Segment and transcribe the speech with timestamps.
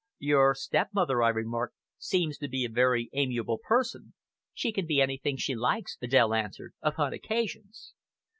[0.17, 4.15] "Your stepmother," I remarked, "seems to be a very amiable person!"
[4.51, 7.93] "She can be anything she likes," Adèle answered "upon occasions."